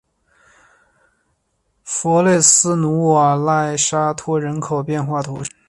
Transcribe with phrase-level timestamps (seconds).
[1.83, 5.51] 弗雷斯努瓦莱沙托人口变化图示